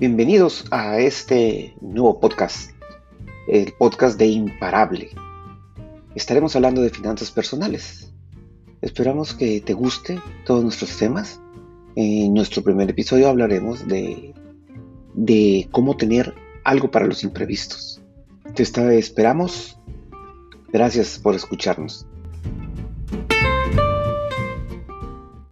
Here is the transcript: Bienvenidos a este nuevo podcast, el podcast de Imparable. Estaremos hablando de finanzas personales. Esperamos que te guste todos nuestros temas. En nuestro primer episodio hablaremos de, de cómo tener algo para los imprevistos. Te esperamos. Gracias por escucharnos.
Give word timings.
Bienvenidos 0.00 0.64
a 0.72 0.98
este 0.98 1.76
nuevo 1.80 2.18
podcast, 2.18 2.72
el 3.46 3.72
podcast 3.74 4.18
de 4.18 4.26
Imparable. 4.26 5.10
Estaremos 6.16 6.56
hablando 6.56 6.82
de 6.82 6.90
finanzas 6.90 7.30
personales. 7.30 8.12
Esperamos 8.82 9.34
que 9.34 9.60
te 9.60 9.72
guste 9.72 10.20
todos 10.44 10.64
nuestros 10.64 10.98
temas. 10.98 11.40
En 11.94 12.34
nuestro 12.34 12.60
primer 12.64 12.90
episodio 12.90 13.28
hablaremos 13.28 13.86
de, 13.86 14.34
de 15.14 15.68
cómo 15.70 15.96
tener 15.96 16.34
algo 16.64 16.90
para 16.90 17.06
los 17.06 17.22
imprevistos. 17.22 18.02
Te 18.52 18.64
esperamos. 18.98 19.78
Gracias 20.72 21.20
por 21.20 21.36
escucharnos. 21.36 22.04